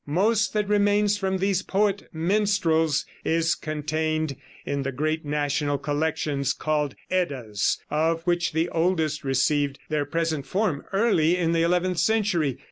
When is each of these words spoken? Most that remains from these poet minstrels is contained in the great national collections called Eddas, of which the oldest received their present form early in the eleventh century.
Most 0.07 0.53
that 0.53 0.67
remains 0.67 1.15
from 1.15 1.37
these 1.37 1.61
poet 1.61 2.09
minstrels 2.11 3.05
is 3.23 3.53
contained 3.53 4.35
in 4.65 4.81
the 4.81 4.91
great 4.91 5.23
national 5.25 5.77
collections 5.77 6.53
called 6.53 6.95
Eddas, 7.11 7.77
of 7.91 8.23
which 8.23 8.51
the 8.51 8.67
oldest 8.69 9.23
received 9.23 9.77
their 9.89 10.05
present 10.05 10.47
form 10.47 10.83
early 10.91 11.37
in 11.37 11.51
the 11.51 11.61
eleventh 11.61 11.99
century. 11.99 12.57